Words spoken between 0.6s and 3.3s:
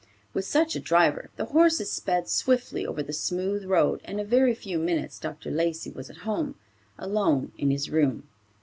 a driver the horses sped swiftly over the